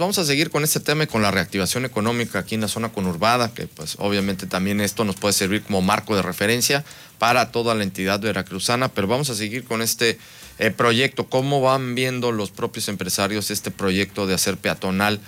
[0.00, 2.88] Vamos a seguir con este tema y con la reactivación económica aquí en la zona
[2.88, 6.86] conurbada, que pues obviamente también esto nos puede servir como marco de referencia
[7.18, 10.18] para toda la entidad veracruzana, pero vamos a seguir con este
[10.58, 11.28] eh, proyecto.
[11.28, 15.20] ¿Cómo van viendo los propios empresarios este proyecto de hacer peatonal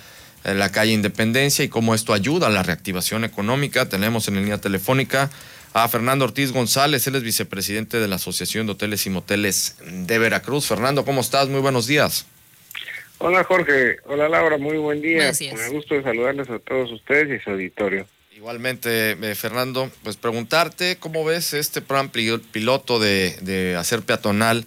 [0.43, 3.89] la calle Independencia y cómo esto ayuda a la reactivación económica?
[3.89, 5.29] Tenemos en línea telefónica
[5.73, 10.17] a Fernando Ortiz González, él es vicepresidente de la Asociación de Hoteles y Moteles de
[10.17, 10.65] Veracruz.
[10.65, 11.47] Fernando, ¿cómo estás?
[11.47, 12.25] Muy buenos días.
[13.19, 15.31] Hola Jorge, hola Laura, muy buen día.
[15.39, 18.05] Me gusto de saludarles a todos ustedes y su auditorio.
[18.35, 24.65] Igualmente, eh, Fernando, pues preguntarte cómo ves este plan piloto de, de hacer peatonal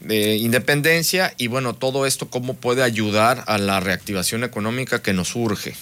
[0.00, 5.36] de Independencia y bueno, todo esto cómo puede ayudar a la reactivación económica que nos
[5.36, 5.74] urge.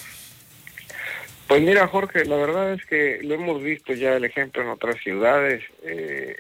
[1.47, 5.00] Pues mira Jorge, la verdad es que lo hemos visto ya el ejemplo en otras
[5.02, 6.36] ciudades, eh,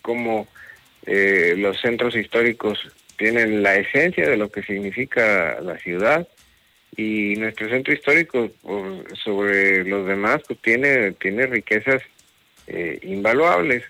[0.00, 0.46] como
[1.04, 2.78] eh, los centros históricos
[3.24, 6.28] tienen la esencia de lo que significa la ciudad
[6.94, 8.50] y nuestro centro histórico
[9.24, 12.02] sobre los demás pues tiene tiene riquezas
[12.66, 13.82] eh, invaluables.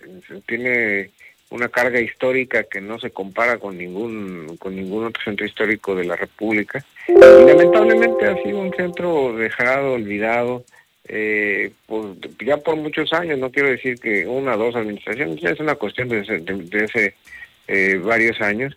[0.46, 1.10] Tiene
[1.50, 6.04] una carga histórica que no se compara con ningún con ningún otro centro histórico de
[6.04, 6.84] la República.
[7.08, 10.64] Y lamentablemente ha sido un centro dejado olvidado
[11.08, 11.72] eh,
[12.38, 13.40] ya por muchos años.
[13.40, 17.14] No quiero decir que una o dos administraciones ya es una cuestión de, hace
[17.66, 18.76] eh, varios años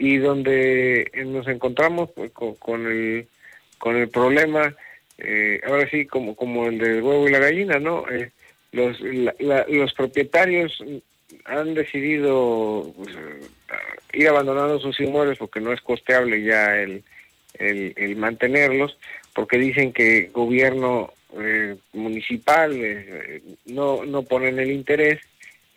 [0.00, 3.28] y donde nos encontramos pues, con, el
[3.78, 4.74] con el problema
[5.18, 8.30] eh, ahora sí como como el del huevo y la gallina no eh,
[8.72, 8.98] los
[9.68, 10.82] los propietarios
[11.44, 13.14] han decidido pues,
[14.14, 17.04] ir abandonando sus inmuebles porque no es costeable ya el,
[17.58, 18.96] el, el mantenerlos
[19.34, 22.72] porque dicen que gobierno eh, municipal
[23.66, 25.20] no no ponen el interés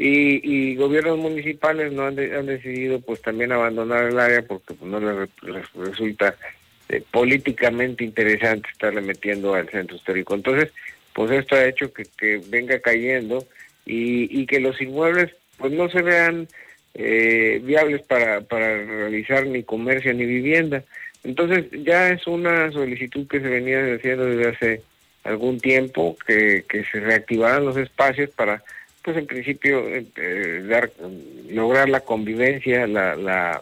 [0.05, 4.99] y, gobiernos municipales no han, han, decidido pues también abandonar el área porque pues, no
[4.99, 5.29] les,
[5.73, 6.35] resulta
[6.89, 10.35] eh, políticamente interesante estarle metiendo al centro histórico.
[10.35, 10.73] Entonces,
[11.13, 13.45] pues esto ha hecho que, que venga cayendo
[13.85, 16.47] y, y que los inmuebles pues no se vean
[16.95, 20.83] eh, viables para, para realizar ni comercio ni vivienda.
[21.23, 24.81] Entonces ya es una solicitud que se venía haciendo desde hace
[25.23, 28.61] algún tiempo que se reactivaran los espacios para
[29.03, 29.85] pues en principio
[30.67, 30.91] dar
[31.49, 33.61] lograr la convivencia la, la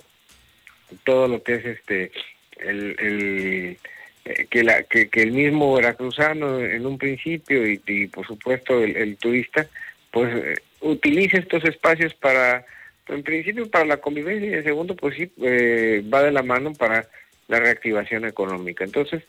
[1.03, 2.11] todo lo que es este
[2.57, 3.77] el, el
[4.25, 9.17] eh, que la que, el mismo veracruzano en un principio y, por supuesto el, el
[9.17, 9.67] turista
[10.11, 12.65] pues eh, utilice estos espacios para
[13.07, 16.73] en principio para la convivencia y en segundo pues sí eh, va de la mano
[16.73, 17.07] para
[17.47, 18.83] la reactivación económica.
[18.83, 19.23] Entonces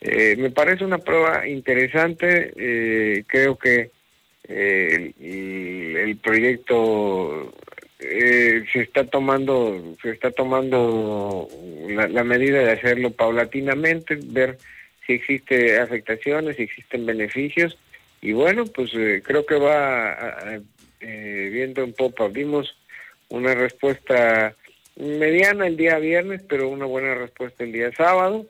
[0.00, 3.90] eh, me parece una prueba interesante creo que
[4.48, 7.52] eh, el, proyecto
[8.00, 11.48] eh, se está tomando se está tomando
[11.88, 14.58] la, medida de hacerlo paulatinamente ver
[15.06, 17.78] si existe afectaciones si existen beneficios.
[18.20, 20.60] Y bueno pues eh, creo que va
[21.00, 22.76] viendo en popa vimos
[23.28, 24.54] una respuesta
[24.96, 28.46] mediana el día viernes pero una buena respuesta el día sábado.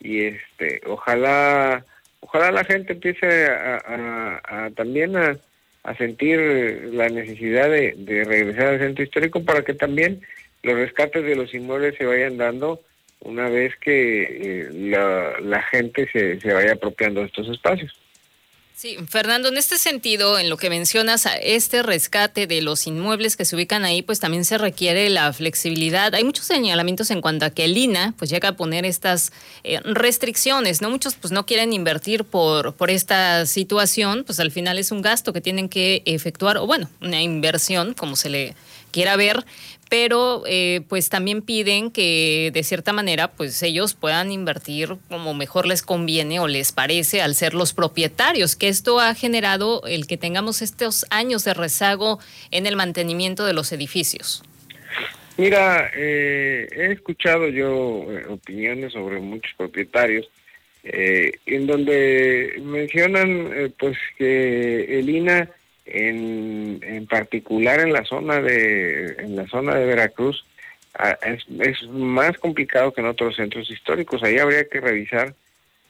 [0.00, 1.84] Y este ojalá
[2.22, 5.36] ojalá la gente empiece a, también a,
[5.98, 6.38] sentir
[6.92, 10.22] la necesidad de, regresar al centro histórico para que también
[10.62, 12.80] los rescates de los inmuebles se vayan dando
[13.20, 18.01] una vez que eh, la, la gente se, se vaya apropiando de estos espacios.
[18.74, 23.44] Sí, Fernando, en este sentido, en lo que mencionas, este rescate de los inmuebles que
[23.44, 26.12] se ubican ahí, pues también se requiere la flexibilidad.
[26.14, 29.30] Hay muchos señalamientos en cuanto a que el INA pues llega a poner estas
[29.62, 30.90] eh, restricciones, ¿no?
[30.90, 35.32] Muchos pues no quieren invertir por, por esta situación, pues al final es un gasto
[35.32, 38.56] que tienen que efectuar, o bueno, una inversión, como se le
[38.92, 39.44] quiera ver,
[39.90, 45.66] pero eh, pues también piden que de cierta manera pues ellos puedan invertir como mejor
[45.66, 50.16] les conviene o les parece al ser los propietarios, que esto ha generado el que
[50.16, 52.20] tengamos estos años de rezago
[52.50, 54.42] en el mantenimiento de los edificios.
[55.36, 60.26] Mira, eh, he escuchado yo eh, opiniones sobre muchos propietarios
[60.84, 65.48] en donde mencionan pues que el INA
[65.84, 70.44] en, en particular en la zona de en la zona de Veracruz
[71.26, 74.22] es, más complicado que en otros centros históricos.
[74.22, 75.34] Ahí habría que revisar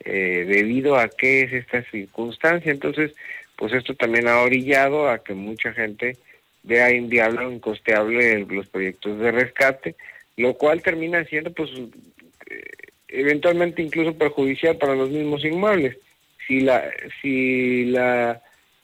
[0.05, 2.73] eh, debido a qué es esta circunstancia.
[2.73, 3.13] Entonces
[3.57, 6.17] pues esto también ha orillado a que mucha gente
[6.63, 9.97] vea inviable o incosteable los proyectos de rescate
[10.37, 11.71] lo cual termina siendo pues
[12.51, 12.71] eh,
[13.09, 15.99] eventualmente incluso perjudicial para los mismos inmuebles.
[16.47, 16.91] Si la
[17.21, 18.43] si la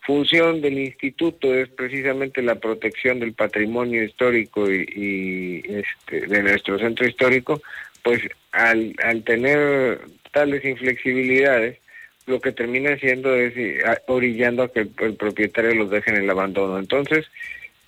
[0.08, 7.06] función del instituto es precisamente la protección del patrimonio histórico y, este, de nuestro centro
[7.06, 7.60] histórico,
[8.02, 8.22] pues
[8.52, 10.00] al, al tener
[10.32, 11.76] tales inflexibilidades,
[12.24, 16.30] lo que termina siendo es eh, orillando a que el, propietario los deje en el
[16.30, 16.78] abandono.
[16.78, 17.26] Entonces,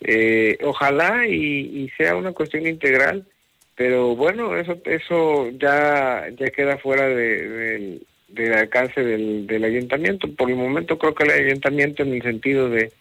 [0.02, 3.24] eh, ojalá y, sea una cuestión integral,
[3.76, 7.98] pero bueno, eso eso ya ya queda fuera de,
[8.32, 10.30] del alcance del, del, ayuntamiento.
[10.34, 12.92] Por el momento creo que el ayuntamiento en el sentido de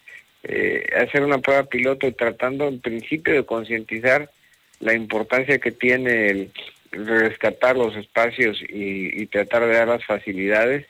[0.44, 4.31] eh, hacer una prueba piloto y tratando en principio de concientizar
[4.80, 6.52] la importancia que tiene el
[6.92, 10.88] rescatar los espacios y, tratar de dar las facilidades,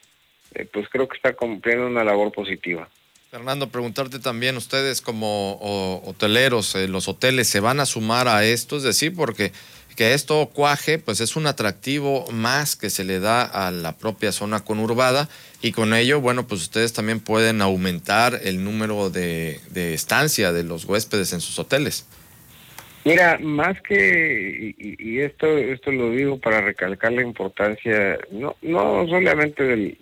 [0.53, 2.87] eh, pues creo que está cumpliendo una labor positiva.
[3.31, 8.77] Fernando, preguntarte también, ustedes como hoteleros, eh, los hoteles se van a sumar a esto,
[8.77, 9.51] es decir, porque
[9.99, 14.31] que esto cuaje, pues es un atractivo más que se le da a la propia
[14.31, 15.27] zona conurbada
[15.61, 20.85] y con ello, bueno, pues ustedes también pueden aumentar el número de, estancia de los
[20.85, 22.07] huéspedes en sus hoteles.
[23.03, 29.63] Mira, más que, y, esto esto lo digo para recalcar la importancia, no no solamente
[29.63, 29.97] del,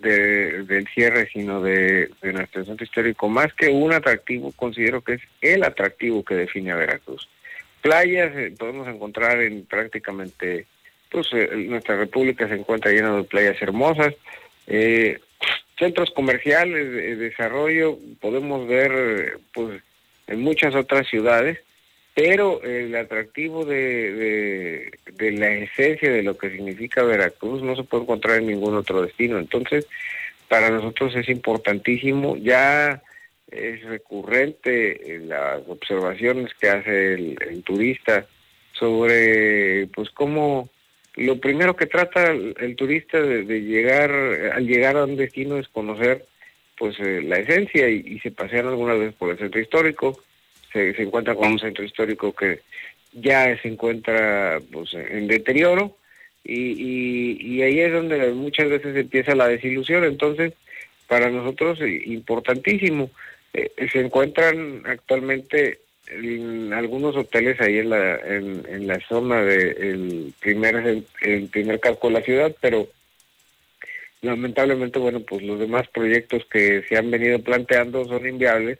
[0.68, 5.22] del cierre, sino de, de nuestro centro histórico, más que un atractivo, considero que es
[5.40, 7.28] el atractivo que define a Veracruz.
[7.80, 10.66] Playas eh, podemos encontrar en prácticamente,
[11.10, 14.14] pues eh, nuestra república se encuentra llena de playas hermosas.
[14.66, 15.18] Eh,
[15.78, 19.82] centros comerciales de desarrollo podemos ver pues
[20.26, 21.58] en muchas otras ciudades,
[22.14, 28.02] pero el atractivo de, de, la esencia de lo que significa Veracruz no se puede
[28.02, 29.38] encontrar en ningún otro destino.
[29.38, 29.86] Entonces,
[30.48, 32.36] para nosotros es importantísimo.
[32.36, 33.02] Ya
[33.50, 38.26] es recurrente las observaciones que hace el, turista
[38.72, 40.68] sobre pues cómo
[41.16, 46.26] lo primero que trata el, turista de, llegar al llegar a un destino es conocer
[46.76, 50.22] pues eh, la esencia y, se pasean algunas veces por el centro histórico
[50.72, 52.60] se, se encuentra con un centro histórico que
[53.12, 55.96] ya se encuentra pues en deterioro
[56.44, 60.04] y, y, y ahí es donde muchas veces empieza la desilusión.
[60.04, 60.54] Entonces
[61.06, 63.10] para nosotros eh, importantísimo
[63.52, 71.04] eh, se encuentran actualmente en algunos hoteles ahí en la en, la zona del primer
[71.20, 72.88] el, primer casco de la ciudad pero
[74.22, 78.78] lamentablemente bueno pues los demás proyectos que se han venido planteando son inviables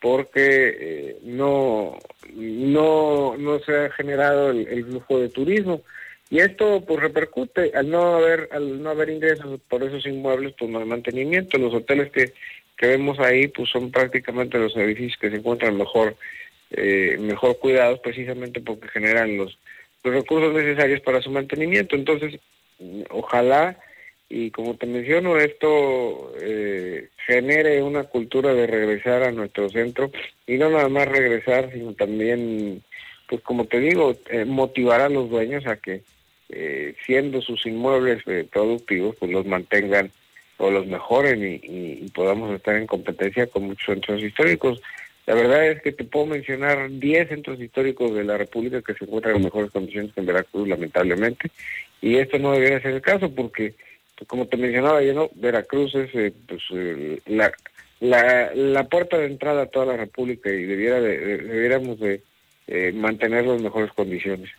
[0.00, 1.98] porque eh, no
[2.34, 5.82] no no se ha generado el, el, flujo de turismo.
[6.28, 10.70] Y esto pues repercute al no haber al no haber ingresos por esos inmuebles pues
[10.70, 11.58] no hay mantenimiento.
[11.58, 12.32] Los hoteles que
[12.76, 16.16] que vemos ahí pues son prácticamente los edificios que se encuentran mejor
[16.70, 19.58] eh, mejor cuidados precisamente porque generan los,
[20.02, 21.96] los recursos necesarios para su mantenimiento.
[21.96, 22.40] Entonces
[23.10, 23.78] ojalá
[24.28, 30.10] y como te menciono esto eh, genere una cultura de regresar a nuestro centro
[30.46, 32.82] y no nada más regresar sino también
[33.28, 36.02] pues como te digo eh, motivar a los dueños a que
[36.48, 40.10] eh, siendo sus inmuebles productivos pues los mantengan
[40.58, 44.80] o los mejoren y, podamos estar en competencia con muchos centros históricos.
[45.26, 49.04] La verdad es que te puedo mencionar 10 centros históricos de la República que se
[49.04, 51.50] encuentran en mejores condiciones que en Veracruz, lamentablemente,
[52.00, 53.74] y esto no debería ser el caso porque,
[54.16, 55.30] pues, como te mencionaba yo, ¿no?
[55.34, 56.62] Veracruz es eh, pues,
[57.26, 57.52] la,
[58.00, 62.22] la, la puerta de entrada a toda la República y debiera debiéramos de
[62.68, 64.50] eh, mantener las mejores condiciones.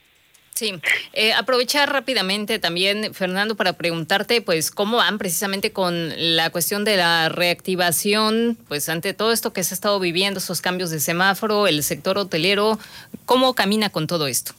[0.58, 0.74] Sí,
[1.14, 6.98] eh, aprovechar rápidamente también, Fernando, para preguntarte, pues, cómo van precisamente con la cuestión de
[6.98, 11.68] la reactivación, pues, ante todo esto que se ha estado viviendo, esos cambios de semáforo,
[11.68, 12.80] el sector hotelero,
[13.28, 14.54] ¿cómo camina con todo esto?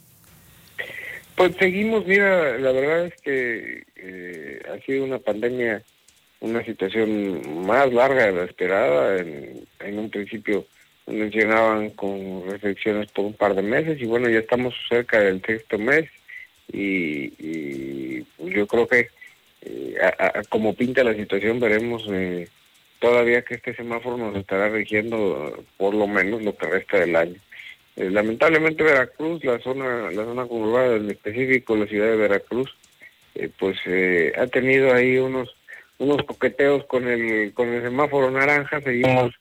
[1.35, 5.83] Pues seguimos, mira, la verdad es que eh, ha sido una pandemia,
[6.39, 10.65] una situación más larga de la esperada, en, en un principio
[11.09, 15.79] mencionaban con reflexiones por un par de meses y bueno, ya estamos cerca del sexto
[15.79, 16.09] mes
[16.73, 19.09] y, yo creo que
[19.63, 19.97] eh,
[20.49, 22.49] como pinta la situación veremos eh,
[22.99, 27.37] todavía que este semáforo nos estará rigiendo por lo menos lo que resta del año.
[27.97, 32.75] Eh, lamentablemente Veracruz, la zona la zona conurbada, en específico la ciudad de Veracruz,
[33.59, 33.79] pues
[34.37, 35.55] ha tenido ahí unos
[35.99, 39.35] unos coqueteos con el con el semáforo naranja, seguimos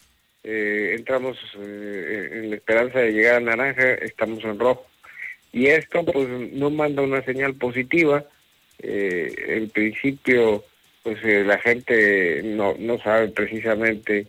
[0.50, 4.88] eh, entramos eh, en la esperanza de llegar a naranja, estamos en rojo.
[5.52, 8.24] Y esto pues no manda una señal positiva.
[8.80, 10.64] Eh, en principio,
[11.04, 14.28] pues eh, la gente no, no sabe precisamente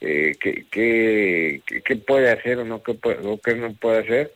[0.00, 0.34] qué,
[0.70, 4.32] qué, puede hacer o no qué, puede, o qué no puede hacer.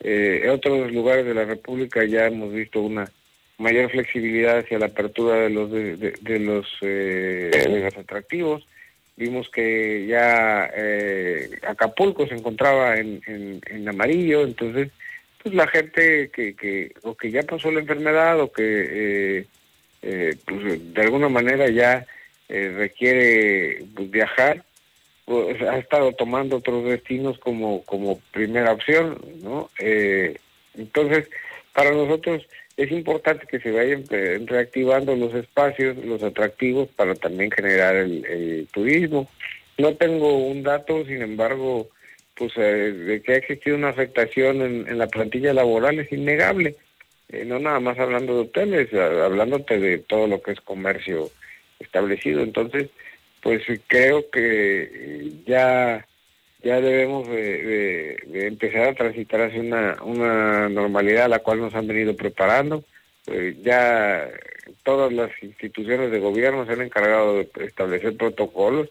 [0.00, 3.10] en otros lugares de la República ya hemos visto una
[3.58, 8.64] mayor flexibilidad hacia la apertura de los de, de los, de los atractivos
[9.18, 14.90] vimos que ya eh, Acapulco se encontraba en, en, amarillo, entonces
[15.42, 19.44] pues la gente que, que o que ya pasó la enfermedad o que
[20.02, 22.06] eh, pues de alguna manera ya
[22.48, 24.64] requiere pues, viajar,
[25.24, 29.68] pues, ha estado tomando otros destinos como, como primera opción, ¿no?
[30.74, 31.28] entonces,
[31.74, 32.46] para nosotros
[32.78, 34.04] es importante que se vayan
[34.46, 39.28] reactivando los espacios, los atractivos para también generar el, turismo.
[39.78, 41.88] No tengo un dato, sin embargo,
[42.36, 46.76] pues eh, de que ha existido una afectación en, la plantilla laboral es innegable.
[47.30, 51.30] Eh, no nada más hablando de hoteles, hablándote de todo lo que es comercio
[51.80, 52.44] establecido.
[52.44, 52.90] Entonces,
[53.42, 56.06] pues creo que eh, ya
[56.62, 61.86] ya debemos de, empezar a transitar hacia una, una normalidad a la cual nos han
[61.86, 62.84] venido preparando.
[63.26, 64.28] Eh, ya
[64.82, 68.88] todas las instituciones de gobierno se han encargado de establecer protocolos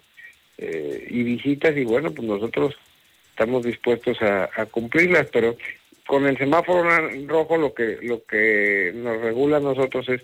[0.58, 2.76] eh, y visitas y bueno, pues nosotros
[3.30, 5.56] estamos dispuestos a, cumplirlas, pero
[6.08, 6.84] con el semáforo
[7.28, 10.22] rojo lo que lo que nos regula a nosotros es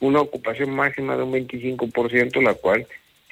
[0.00, 2.86] una ocupación máxima de un 25%, la cual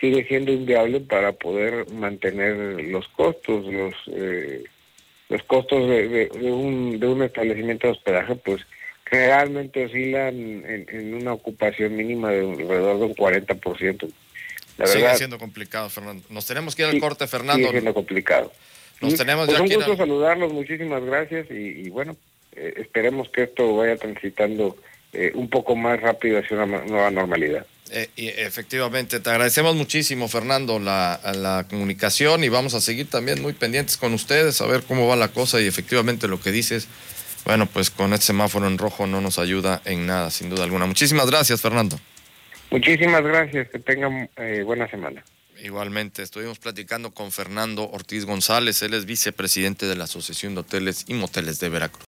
[0.04, 4.62] sigue siendo inviable para poder mantener los costos, los eh,
[5.30, 8.61] los costos de, un, de un establecimiento de hospedaje, pues
[9.06, 10.34] generalmente oscilan
[10.66, 14.12] en, una ocupación mínima de alrededor de un 40%.
[14.76, 16.23] La sigue siendo complicado, Fernando.
[16.28, 17.54] Nos tenemos que ir al corte, Fernando.
[17.54, 18.52] Sigue siendo complicado.
[19.00, 22.14] Nos tenemos pues ya un gusto saludarlos, muchísimas gracias y, bueno,
[22.52, 24.76] eh, esperemos que esto vaya transitando
[25.14, 27.66] eh, un poco más rápido hacia una nueva normalidad.
[27.91, 33.53] Eh, efectivamente, te agradecemos muchísimo, Fernando, la, la, comunicación y vamos a seguir también muy
[33.53, 36.88] pendientes con ustedes a ver cómo va la cosa y efectivamente lo que dices,
[37.45, 40.87] bueno, pues con este semáforo en rojo no nos ayuda en nada, sin duda alguna.
[40.87, 42.00] Muchísimas gracias, Fernando.
[42.71, 45.23] Muchísimas gracias, que tengan eh, buena semana.
[45.62, 51.05] Igualmente, estuvimos platicando con Fernando Ortiz González, él es vicepresidente de la Asociación de Hoteles
[51.07, 52.03] y Moteles de Veracruz.